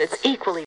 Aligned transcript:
It's 0.00 0.24
equally. 0.24 0.64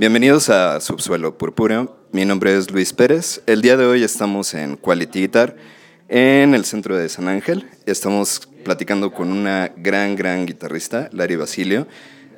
Bienvenidos 0.00 0.48
a 0.48 0.80
Subsuelo 0.80 1.36
Púrpura. 1.36 1.86
Mi 2.10 2.24
nombre 2.24 2.56
es 2.56 2.70
Luis 2.70 2.94
Pérez. 2.94 3.42
El 3.44 3.60
día 3.60 3.76
de 3.76 3.84
hoy 3.84 4.02
estamos 4.02 4.54
en 4.54 4.78
Quality 4.78 5.20
Guitar 5.20 5.56
en 6.08 6.54
el 6.54 6.64
centro 6.64 6.96
de 6.96 7.06
San 7.10 7.28
Ángel. 7.28 7.68
Estamos 7.84 8.48
platicando 8.64 9.12
con 9.12 9.30
una 9.30 9.70
gran, 9.76 10.16
gran 10.16 10.46
guitarrista, 10.46 11.10
Larry 11.12 11.36
Basilio. 11.36 11.86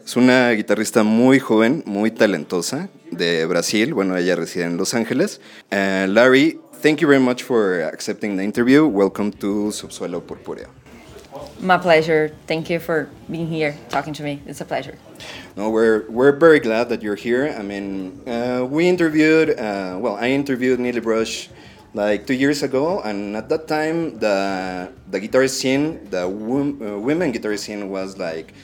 Es 0.05 0.16
una 0.16 0.50
guitarrista 0.50 1.05
muy 1.05 1.38
joven, 1.38 1.84
muy 1.86 2.10
talentosa 2.10 2.88
de 3.12 3.46
Brasil. 3.46 3.94
Bueno, 3.94 4.16
ella 4.16 4.34
reside 4.34 4.64
en 4.64 4.77
Los 4.77 4.94
Ángeles. 4.94 5.41
Uh, 5.70 6.08
Larry, 6.08 6.58
thank 6.83 6.98
you 6.98 7.06
very 7.06 7.22
much 7.22 7.44
for 7.44 7.84
accepting 7.84 8.36
the 8.36 8.42
interview. 8.42 8.86
Welcome 8.86 9.30
to 9.34 9.70
Subsuelo 9.70 10.27
Púrpura. 10.27 10.81
My 11.62 11.78
pleasure. 11.78 12.34
Thank 12.48 12.68
you 12.68 12.80
for 12.80 13.08
being 13.30 13.46
here, 13.46 13.78
talking 13.88 14.12
to 14.14 14.24
me. 14.24 14.42
It's 14.46 14.60
a 14.60 14.64
pleasure. 14.64 14.98
No, 15.56 15.70
we're 15.70 16.10
we're 16.10 16.34
very 16.34 16.58
glad 16.58 16.88
that 16.88 17.02
you're 17.02 17.14
here. 17.14 17.54
I 17.56 17.62
mean, 17.62 18.20
uh, 18.26 18.66
we 18.68 18.88
interviewed. 18.88 19.50
Uh, 19.50 19.96
well, 20.00 20.16
I 20.16 20.30
interviewed 20.30 20.80
Nili 20.80 21.00
Brosh 21.00 21.48
like 21.94 22.27
two 22.27 22.34
years 22.34 22.64
ago, 22.64 23.00
and 23.02 23.36
at 23.36 23.48
that 23.48 23.69
time, 23.69 24.19
the 24.19 24.91
the 25.08 25.20
guitar 25.20 25.46
scene, 25.46 26.10
the 26.10 26.27
wom- 26.27 26.82
uh, 26.82 26.98
women 26.98 27.30
guitar 27.30 27.56
scene 27.56 27.88
was 27.91 28.19
like 28.19 28.54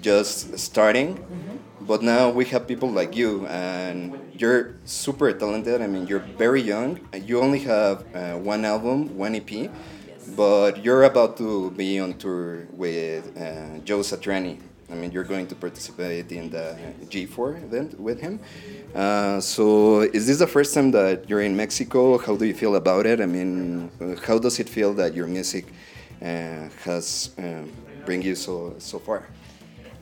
just 0.00 0.58
starting. 0.58 1.16
Mm-hmm. 1.20 1.84
But 1.84 2.02
now 2.02 2.30
we 2.30 2.46
have 2.46 2.66
people 2.66 2.88
like 2.90 3.14
you, 3.14 3.44
and 3.46 4.16
you're 4.32 4.76
super 4.84 5.32
talented. 5.32 5.82
I 5.82 5.86
mean, 5.86 6.06
you're 6.06 6.24
very 6.40 6.62
young. 6.62 7.00
You 7.12 7.40
only 7.40 7.60
have 7.68 8.04
uh, 8.16 8.40
one 8.40 8.64
album, 8.64 9.16
one 9.16 9.34
EP, 9.36 9.68
but 10.36 10.84
you're 10.84 11.04
about 11.04 11.36
to 11.38 11.70
be 11.72 11.98
on 11.98 12.14
tour 12.14 12.66
with 12.72 13.36
uh, 13.36 13.78
Joe 13.84 14.00
Satriani. 14.00 14.60
I 14.90 14.94
mean, 14.94 15.12
you're 15.12 15.24
going 15.24 15.46
to 15.48 15.54
participate 15.54 16.32
in 16.32 16.48
the 16.48 16.76
G4 17.06 17.62
event 17.64 18.00
with 18.00 18.20
him. 18.20 18.40
Uh, 18.94 19.38
so, 19.40 20.00
is 20.00 20.26
this 20.26 20.38
the 20.38 20.46
first 20.46 20.72
time 20.74 20.90
that 20.92 21.28
you're 21.28 21.42
in 21.42 21.54
Mexico? 21.54 22.16
How 22.16 22.36
do 22.36 22.46
you 22.46 22.54
feel 22.54 22.76
about 22.76 23.04
it? 23.04 23.20
I 23.20 23.26
mean, 23.26 23.90
how 24.26 24.38
does 24.38 24.58
it 24.58 24.68
feel 24.68 24.94
that 24.94 25.14
your 25.14 25.26
music 25.26 25.66
uh, 26.22 26.68
has 26.84 27.30
um, 27.36 27.70
bring 28.06 28.22
you 28.22 28.34
so 28.34 28.74
so 28.78 28.98
far? 28.98 29.26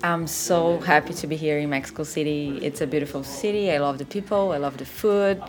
I'm 0.03 0.27
so 0.27 0.79
happy 0.81 1.15
to 1.15 1.27
be 1.27 1.37
here 1.37 1.59
in 1.59 1.71
Mexico 1.71 2.05
City. 2.05 2.59
It's 2.63 2.81
a 2.81 2.87
beautiful 2.87 3.25
city. 3.25 3.73
I 3.73 3.79
love 3.79 3.99
the 3.99 4.05
people. 4.05 4.53
I 4.53 4.59
love 4.59 4.77
the 4.77 4.85
food. 4.85 5.43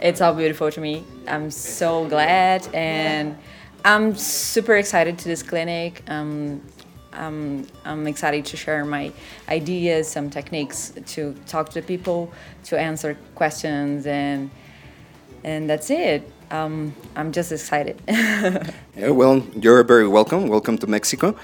It's 0.00 0.20
all 0.20 0.34
beautiful 0.34 0.70
to 0.70 0.80
me. 0.80 1.04
I'm 1.26 1.50
so 1.50 2.06
glad 2.06 2.68
and 2.74 3.36
I'm 3.86 4.14
super 4.16 4.76
excited 4.76 5.18
to 5.18 5.28
this 5.28 5.42
clinic. 5.42 6.02
Um, 6.08 6.62
I'm, 7.12 7.66
I'm 7.84 8.06
excited 8.06 8.46
to 8.46 8.56
share 8.56 8.82
my 8.86 9.12
ideas, 9.50 10.08
some 10.08 10.30
techniques 10.30 10.94
to 11.08 11.34
talk 11.46 11.68
to 11.70 11.82
people, 11.82 12.32
to 12.64 12.80
answer 12.80 13.14
questions, 13.34 14.06
and 14.06 14.50
and 15.44 15.68
that's 15.68 15.90
it. 15.90 16.22
Um, 16.50 16.94
I'm 17.14 17.30
just 17.30 17.52
excited. 17.52 18.00
yeah, 18.08 19.10
well, 19.10 19.42
you're 19.60 19.84
very 19.84 20.08
welcome. 20.08 20.48
Welcome 20.48 20.78
to 20.78 20.86
Mexico. 20.86 21.36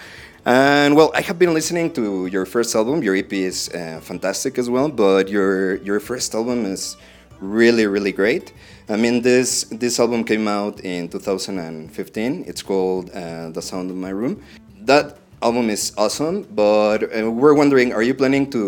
And 0.47 0.97
well, 0.97 1.13
I 1.15 1.21
have 1.21 1.39
been 1.39 1.53
listening 1.53 1.93
to 1.93 2.25
your 2.25 2.47
first 2.47 2.75
album. 2.75 3.03
Your 3.03 3.15
EP 3.15 3.31
is 3.35 3.69
uh, 3.69 4.01
fantastic 4.03 4.57
as 4.57 4.71
well, 4.71 4.89
but 4.89 5.29
your 5.29 5.77
your 5.83 6.01
first 6.01 6.35
album 6.35 6.65
is 6.65 6.97
really 7.39 7.87
really 7.87 8.13
great. 8.13 8.55
I 8.91 8.97
mean, 8.97 9.23
this 9.23 9.65
this 9.71 10.01
album 10.01 10.25
came 10.25 10.49
out 10.49 10.81
in 10.81 11.09
2015. 11.09 12.45
It's 12.49 12.61
called 12.61 13.11
uh, 13.11 13.51
"The 13.51 13.63
Sound 13.63 13.89
of 13.89 13.97
My 13.97 14.11
Room." 14.11 14.43
That 14.83 15.17
album 15.41 15.71
is 15.71 15.93
awesome, 15.97 16.43
but 16.51 17.05
uh, 17.05 17.31
we're 17.31 17.55
wondering: 17.55 17.93
Are 17.93 18.03
you 18.03 18.15
planning 18.15 18.51
to 18.51 18.63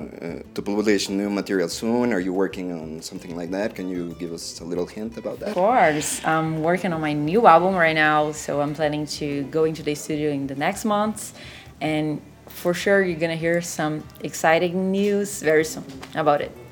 uh, 0.00 0.54
to 0.54 0.62
publish 0.62 1.10
new 1.10 1.28
material 1.28 1.68
soon? 1.68 2.14
Are 2.14 2.20
you 2.20 2.32
working 2.32 2.72
on 2.72 3.02
something 3.02 3.36
like 3.36 3.50
that? 3.50 3.74
Can 3.74 3.90
you 3.90 4.16
give 4.18 4.32
us 4.32 4.60
a 4.60 4.64
little 4.64 4.86
hint 4.86 5.18
about 5.18 5.40
that? 5.40 5.50
Of 5.50 5.54
course, 5.54 6.24
I'm 6.24 6.62
working 6.62 6.94
on 6.94 7.02
my 7.02 7.12
new 7.12 7.46
album 7.46 7.74
right 7.74 7.96
now, 8.08 8.32
so 8.32 8.62
I'm 8.62 8.72
planning 8.72 9.04
to 9.20 9.44
go 9.52 9.64
into 9.64 9.82
the 9.82 9.94
studio 9.94 10.30
in 10.30 10.46
the 10.46 10.56
next 10.56 10.86
months, 10.86 11.34
and 11.82 12.22
for 12.48 12.72
sure 12.72 13.04
you're 13.04 13.20
gonna 13.20 13.36
hear 13.36 13.60
some 13.60 14.02
exciting 14.24 14.90
news 14.90 15.42
very 15.42 15.64
soon 15.64 15.84
about 16.14 16.40
it. 16.40 16.65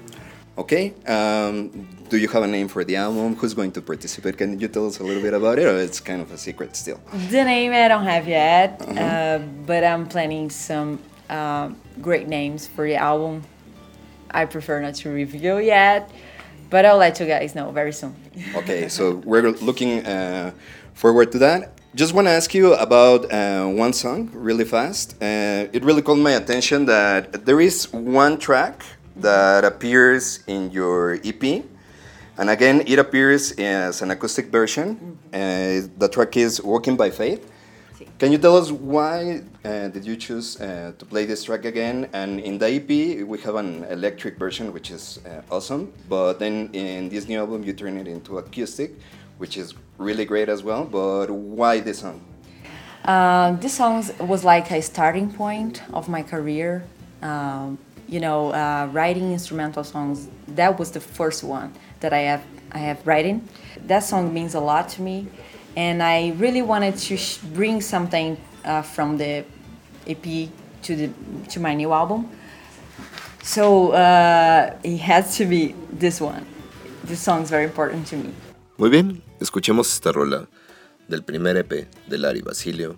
Okay. 0.56 0.94
Um, 1.06 1.68
do 2.08 2.16
you 2.16 2.28
have 2.28 2.44
a 2.44 2.46
name 2.46 2.68
for 2.68 2.84
the 2.84 2.96
album? 2.96 3.34
Who's 3.34 3.54
going 3.54 3.72
to 3.72 3.82
participate? 3.82 4.38
Can 4.38 4.60
you 4.60 4.68
tell 4.68 4.86
us 4.86 5.00
a 5.00 5.02
little 5.02 5.22
bit 5.22 5.34
about 5.34 5.58
it, 5.58 5.66
or 5.66 5.76
it's 5.76 5.98
kind 5.98 6.20
of 6.22 6.30
a 6.30 6.38
secret 6.38 6.76
still? 6.76 7.00
The 7.30 7.44
name 7.44 7.72
I 7.72 7.88
don't 7.88 8.04
have 8.04 8.28
yet, 8.28 8.80
uh 8.80 8.86
-huh. 8.86 9.40
uh, 9.40 9.42
but 9.66 9.82
I'm 9.82 10.06
planning 10.06 10.50
some 10.50 10.98
uh, 11.30 11.66
great 12.00 12.28
names 12.28 12.68
for 12.74 12.84
the 12.86 12.96
album. 12.96 13.42
I 14.30 14.46
prefer 14.46 14.80
not 14.80 14.94
to 15.02 15.10
reveal 15.10 15.60
yet, 15.60 16.02
but 16.70 16.84
I'll 16.84 16.98
let 16.98 17.18
you 17.20 17.26
guys 17.26 17.52
know 17.52 17.72
very 17.72 17.92
soon. 17.92 18.14
okay, 18.60 18.88
so 18.88 19.02
we're 19.24 19.54
looking 19.60 20.06
uh, 20.06 20.50
forward 20.94 21.32
to 21.32 21.38
that. 21.38 21.60
Just 21.94 22.12
want 22.12 22.26
to 22.26 22.32
ask 22.32 22.54
you 22.54 22.74
about 22.74 23.20
uh, 23.32 23.66
one 23.84 23.92
song 23.92 24.30
really 24.34 24.64
fast. 24.64 25.14
Uh, 25.22 25.76
it 25.76 25.84
really 25.84 26.02
caught 26.02 26.18
my 26.18 26.34
attention 26.34 26.86
that 26.86 27.44
there 27.44 27.60
is 27.60 27.88
one 27.92 28.36
track 28.36 28.84
that 29.16 29.64
appears 29.64 30.44
in 30.46 30.70
your 30.70 31.18
EP. 31.24 31.64
And 32.36 32.50
again, 32.50 32.82
it 32.86 32.98
appears 32.98 33.52
as 33.52 34.02
an 34.02 34.10
acoustic 34.10 34.46
version. 34.46 35.18
Uh, 35.32 35.86
the 35.98 36.08
track 36.10 36.36
is 36.36 36.60
Walking 36.60 36.96
by 36.96 37.10
Faith. 37.10 37.50
Can 38.18 38.32
you 38.32 38.38
tell 38.38 38.56
us 38.56 38.72
why 38.72 39.42
uh, 39.64 39.88
did 39.88 40.04
you 40.04 40.16
choose 40.16 40.60
uh, 40.60 40.92
to 40.98 41.04
play 41.04 41.26
this 41.26 41.44
track 41.44 41.64
again? 41.64 42.08
And 42.12 42.40
in 42.40 42.58
the 42.58 42.66
EP, 42.66 43.26
we 43.26 43.38
have 43.40 43.54
an 43.54 43.84
electric 43.84 44.36
version, 44.36 44.72
which 44.72 44.90
is 44.90 45.20
uh, 45.26 45.42
awesome. 45.50 45.92
But 46.08 46.38
then 46.38 46.70
in 46.72 47.08
this 47.08 47.28
new 47.28 47.38
album, 47.38 47.62
you 47.62 47.72
turn 47.72 47.98
it 47.98 48.08
into 48.08 48.38
acoustic, 48.38 48.98
which 49.38 49.56
is 49.56 49.74
really 49.98 50.24
great 50.24 50.48
as 50.48 50.62
well. 50.62 50.84
But 50.84 51.30
why 51.30 51.80
this 51.80 52.00
song? 52.00 52.20
Uh, 53.04 53.52
this 53.56 53.74
song 53.74 54.04
was 54.20 54.44
like 54.44 54.70
a 54.70 54.80
starting 54.80 55.32
point 55.32 55.82
of 55.92 56.08
my 56.08 56.22
career. 56.22 56.84
Um, 57.22 57.78
you 58.08 58.20
know, 58.20 58.52
uh, 58.52 58.88
writing 58.92 59.32
instrumental 59.32 59.84
songs. 59.84 60.28
That 60.48 60.78
was 60.78 60.90
the 60.90 61.00
first 61.00 61.44
one 61.44 61.72
that 62.00 62.12
I 62.12 62.20
have 62.20 62.42
I 62.72 62.78
have 62.78 63.06
writing. 63.06 63.48
That 63.86 64.02
song 64.02 64.34
means 64.34 64.54
a 64.54 64.60
lot 64.60 64.88
to 64.90 65.02
me, 65.02 65.26
and 65.76 66.02
I 66.02 66.32
really 66.38 66.62
wanted 66.62 66.96
to 66.96 67.16
bring 67.54 67.80
something 67.80 68.36
uh, 68.64 68.82
from 68.82 69.16
the 69.16 69.44
EP 70.06 70.48
to 70.82 70.96
the 70.96 71.10
to 71.50 71.60
my 71.60 71.74
new 71.74 71.92
album. 71.92 72.28
So 73.42 73.92
uh, 73.92 74.74
it 74.82 74.98
has 74.98 75.36
to 75.36 75.46
be 75.46 75.74
this 75.92 76.20
one. 76.20 76.46
This 77.04 77.20
song 77.20 77.42
is 77.42 77.50
very 77.50 77.64
important 77.64 78.06
to 78.08 78.16
me. 78.16 78.32
Muy 78.76 78.90
bien, 78.90 79.22
escuchemos 79.38 79.92
esta 79.92 80.10
rola 80.12 80.48
del 81.08 81.22
primer 81.22 81.56
EP 81.56 81.86
de 82.08 82.18
Lari 82.18 82.42
Basilio. 82.42 82.96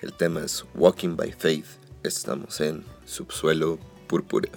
El 0.00 0.12
tema 0.14 0.40
es 0.40 0.64
Walking 0.74 1.14
by 1.14 1.30
Faith. 1.30 1.78
Estamos 2.02 2.60
en 2.60 2.84
Subsuelo 3.04 3.78
purpúrea. 4.12 4.52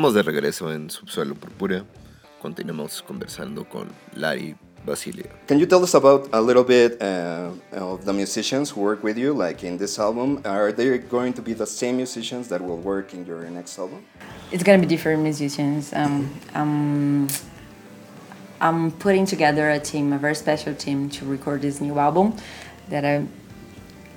Estamos 0.00 0.14
de 0.14 0.22
regreso 0.22 0.72
en 0.72 0.88
Subsuelo 0.88 1.34
Purpúrea. 1.34 1.84
Continuamos 2.40 3.02
conversando 3.02 3.68
con 3.68 3.88
Lari 4.14 4.56
Basilio. 4.86 5.26
Can 5.46 5.58
you 5.58 5.66
tell 5.66 5.82
us 5.82 5.94
about 5.94 6.26
a 6.32 6.40
little 6.40 6.64
bit 6.64 6.96
uh, 7.02 7.50
of 7.76 8.06
the 8.06 8.12
musicians 8.14 8.70
who 8.70 8.80
work 8.80 9.04
with 9.04 9.18
you, 9.18 9.34
like 9.34 9.62
in 9.62 9.76
this 9.76 9.98
album? 9.98 10.40
Are 10.46 10.72
they 10.72 10.96
going 10.96 11.34
to 11.34 11.42
be 11.42 11.52
the 11.52 11.66
same 11.66 11.98
musicians 11.98 12.48
that 12.48 12.62
will 12.62 12.78
work 12.78 13.12
in 13.12 13.26
your 13.26 13.42
next 13.50 13.78
album? 13.78 14.02
It's 14.50 14.62
gonna 14.62 14.78
be 14.78 14.86
different 14.86 15.22
musicians. 15.22 15.92
Um, 15.92 16.30
um, 16.54 17.28
I'm 18.58 18.92
putting 18.92 19.26
together 19.26 19.68
a 19.68 19.78
team, 19.78 20.14
a 20.14 20.18
very 20.18 20.34
special 20.34 20.74
team, 20.74 21.10
to 21.10 21.26
record 21.26 21.60
this 21.60 21.78
new 21.78 21.98
album 21.98 22.36
that 22.88 23.04
I, 23.04 23.26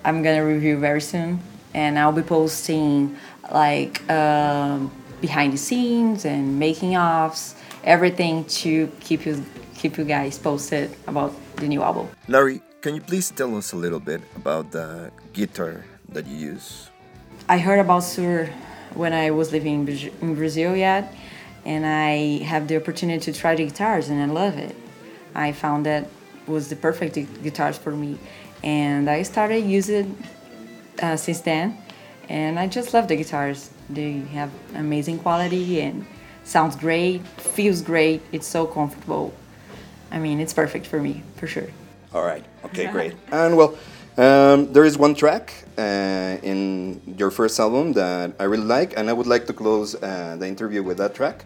I'm 0.05 0.23
gonna 0.23 0.45
review 0.45 0.77
very 0.77 1.01
soon, 1.01 1.41
and 1.73 1.99
I'll 1.99 2.13
be 2.13 2.23
posting 2.23 3.17
like 3.51 4.09
um, 4.09 4.89
behind 5.23 5.53
the 5.53 5.57
scenes 5.57 6.25
and 6.25 6.59
making 6.59 6.97
offs, 6.97 7.55
everything 7.85 8.43
to 8.43 8.91
keep 8.99 9.25
you 9.25 9.41
keep 9.79 9.97
you 9.97 10.03
guys 10.03 10.37
posted 10.37 10.91
about 11.07 11.31
the 11.55 11.67
new 11.67 11.81
album. 11.81 12.09
Lari, 12.27 12.61
can 12.81 12.95
you 12.95 13.01
please 13.01 13.31
tell 13.31 13.55
us 13.55 13.71
a 13.71 13.77
little 13.77 14.03
bit 14.11 14.21
about 14.35 14.71
the 14.71 15.11
guitar 15.31 15.85
that 16.09 16.27
you 16.27 16.35
use? 16.51 16.89
I 17.47 17.57
heard 17.57 17.79
about 17.79 18.03
Suhr 18.03 18.51
when 18.95 19.13
I 19.13 19.31
was 19.31 19.51
living 19.53 19.87
in 20.21 20.35
Brazil 20.35 20.75
yet 20.75 21.15
and 21.65 21.85
I 21.85 22.43
have 22.43 22.67
the 22.67 22.75
opportunity 22.75 23.31
to 23.31 23.33
try 23.33 23.55
the 23.55 23.65
guitars 23.65 24.09
and 24.09 24.21
I 24.21 24.25
love 24.25 24.57
it. 24.57 24.75
I 25.35 25.53
found 25.53 25.85
that 25.85 26.07
was 26.47 26.67
the 26.67 26.75
perfect 26.75 27.15
guitars 27.43 27.77
for 27.77 27.91
me 27.91 28.19
and 28.61 29.09
I 29.09 29.23
started 29.23 29.63
using 29.63 30.17
uh, 31.01 31.15
since 31.15 31.39
then 31.41 31.77
and 32.27 32.59
I 32.59 32.67
just 32.67 32.93
love 32.93 33.07
the 33.07 33.15
guitars. 33.15 33.72
They 33.89 34.19
have 34.33 34.51
amazing 34.75 35.19
quality 35.19 35.81
and 35.81 36.05
sounds 36.43 36.75
great, 36.75 37.25
feels 37.37 37.81
great, 37.81 38.21
it's 38.31 38.47
so 38.47 38.65
comfortable. 38.65 39.33
I 40.11 40.19
mean, 40.19 40.39
it's 40.39 40.53
perfect 40.53 40.85
for 40.85 40.99
me, 41.01 41.23
for 41.37 41.47
sure. 41.47 41.67
All 42.13 42.23
right. 42.23 42.45
Okay, 42.65 42.87
great. 42.87 43.13
And 43.31 43.57
well, 43.57 43.75
um, 44.17 44.71
there 44.71 44.85
is 44.85 44.97
one 44.97 45.15
track 45.15 45.53
uh, 45.77 46.37
in 46.43 47.01
your 47.17 47.31
first 47.31 47.59
album 47.59 47.93
that 47.93 48.33
I 48.39 48.43
really 48.43 48.65
like, 48.65 48.95
and 48.95 49.09
I 49.09 49.13
would 49.13 49.27
like 49.27 49.47
to 49.47 49.53
close 49.53 49.95
uh, 49.95 50.35
the 50.37 50.47
interview 50.47 50.83
with 50.83 50.97
that 50.97 51.15
track. 51.15 51.45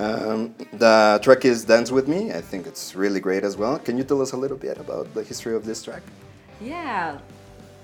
Um, 0.00 0.54
the 0.72 1.18
track 1.22 1.44
is 1.44 1.64
Dance 1.64 1.90
With 1.90 2.08
Me. 2.08 2.32
I 2.32 2.40
think 2.40 2.66
it's 2.66 2.94
really 2.94 3.20
great 3.20 3.44
as 3.44 3.56
well. 3.56 3.78
Can 3.78 3.98
you 3.98 4.04
tell 4.04 4.22
us 4.22 4.32
a 4.32 4.36
little 4.36 4.56
bit 4.56 4.78
about 4.78 5.12
the 5.12 5.22
history 5.24 5.54
of 5.54 5.64
this 5.66 5.82
track? 5.82 6.02
Yeah, 6.60 7.18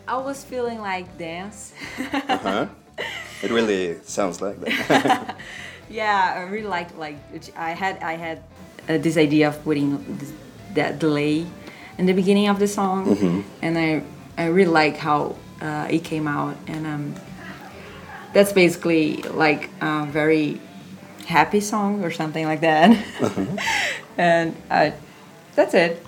I 0.06 0.16
was 0.16 0.44
feeling 0.44 0.80
like 0.80 1.18
dance. 1.18 1.72
uh-huh. 1.98 2.66
It 3.44 3.50
really 3.50 4.00
sounds 4.04 4.40
like 4.40 4.58
that. 4.60 5.36
yeah, 5.90 6.34
I 6.36 6.50
really 6.50 6.66
liked 6.66 6.96
like 6.98 7.16
I 7.56 7.70
had 7.70 8.02
I 8.02 8.14
had 8.14 8.42
uh, 8.88 8.98
this 8.98 9.16
idea 9.16 9.48
of 9.48 9.62
putting 9.62 10.18
this, 10.18 10.32
that 10.74 10.98
delay 10.98 11.46
in 11.98 12.06
the 12.06 12.12
beginning 12.12 12.48
of 12.48 12.58
the 12.58 12.68
song, 12.68 13.06
mm-hmm. 13.06 13.40
and 13.62 13.78
I 13.78 14.02
I 14.36 14.46
really 14.46 14.70
like 14.70 14.96
how 14.96 15.36
uh, 15.60 15.86
it 15.90 16.04
came 16.04 16.26
out, 16.26 16.56
and 16.66 16.86
um, 16.86 17.14
that's 18.32 18.52
basically 18.52 19.22
like 19.22 19.70
a 19.80 20.06
very 20.06 20.60
happy 21.26 21.60
song 21.60 22.04
or 22.04 22.10
something 22.10 22.46
like 22.46 22.60
that, 22.60 22.90
uh-huh. 23.20 23.46
and 24.18 24.56
uh, 24.70 24.90
that's 25.54 25.74
it. 25.74 26.04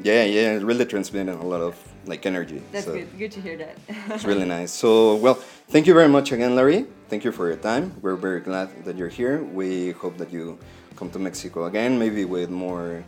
Yeah, 0.00 0.24
yeah, 0.24 0.56
it 0.56 0.62
really 0.62 0.86
transmitted 0.86 1.34
a 1.34 1.46
lot 1.46 1.60
of 1.60 1.76
like 2.08 2.26
energy. 2.26 2.62
That's 2.72 2.86
so 2.86 2.94
good. 2.94 3.18
Good 3.18 3.32
to 3.32 3.40
hear 3.40 3.56
that. 3.58 3.76
it's 4.08 4.24
really 4.24 4.46
nice. 4.46 4.72
So, 4.72 5.16
well, 5.16 5.34
thank 5.68 5.86
you 5.86 5.94
very 5.94 6.08
much 6.08 6.32
again, 6.32 6.56
Lari. 6.56 6.86
Thank 7.08 7.24
you 7.24 7.32
for 7.32 7.46
your 7.46 7.56
time. 7.56 7.94
We're 8.02 8.16
very 8.16 8.40
glad 8.40 8.84
that 8.84 8.96
you're 8.96 9.08
here. 9.08 9.42
We 9.42 9.92
hope 9.92 10.16
that 10.18 10.32
you 10.32 10.58
come 10.96 11.10
to 11.10 11.18
Mexico 11.18 11.66
again, 11.66 11.98
maybe 11.98 12.24
with 12.24 12.50
more 12.50 13.04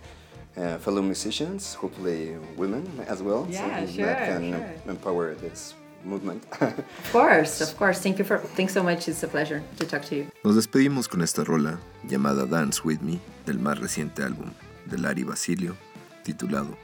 uh, 0.56 0.78
fellow 0.78 1.02
musicians, 1.02 1.74
hopefully 1.74 2.36
women 2.56 2.84
as 3.06 3.22
well, 3.22 3.46
yeah, 3.48 3.84
so 3.84 3.92
sure, 3.92 4.06
that 4.06 4.18
can 4.28 4.52
sure. 4.52 4.92
empower 4.92 5.34
this 5.34 5.74
movement. 6.04 6.44
of 6.60 7.12
course, 7.12 7.60
of 7.60 7.76
course. 7.76 8.00
Thank 8.00 8.18
you 8.18 8.24
for 8.24 8.38
thanks 8.38 8.72
so 8.72 8.82
much. 8.82 9.08
It's 9.08 9.22
a 9.22 9.28
pleasure 9.28 9.62
to 9.78 9.86
talk 9.86 10.04
to 10.06 10.16
you. 10.16 10.26
Nos 10.44 10.56
despedimos 10.56 11.08
con 11.08 11.22
esta 11.22 11.44
rola 11.44 11.78
llamada 12.06 12.46
Dance 12.46 12.82
With 12.84 13.00
Me 13.00 13.20
del 13.46 13.58
más 13.58 13.78
reciente 13.78 14.22
álbum 14.22 14.50
de 14.86 14.98
Lari 14.98 15.24
Basilio, 15.24 15.76
titulado 16.24 16.76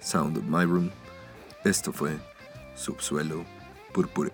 Sound 0.00 0.36
of 0.36 0.44
My 0.44 0.64
Room. 0.64 0.90
Esto 1.64 1.94
fue 1.94 2.18
Subsuelo 2.74 3.42
Purpúreo. 3.94 4.32